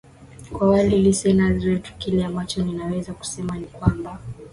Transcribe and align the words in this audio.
kwa 0.53 0.69
wale 0.69 0.97
listeners 0.97 1.63
wetu 1.63 1.93
kile 1.97 2.25
ambacho 2.25 2.63
ninaweza 2.65 3.13
kusema 3.13 3.57
ni 3.57 3.65
kwamba 3.65 4.19